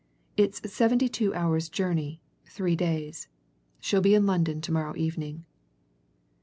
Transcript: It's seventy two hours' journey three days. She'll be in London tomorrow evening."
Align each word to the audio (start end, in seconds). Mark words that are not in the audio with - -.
It's 0.35 0.61
seventy 0.73 1.07
two 1.07 1.31
hours' 1.35 1.69
journey 1.69 2.23
three 2.47 2.75
days. 2.75 3.27
She'll 3.79 4.01
be 4.01 4.15
in 4.15 4.25
London 4.25 4.59
tomorrow 4.59 4.95
evening." 4.97 5.45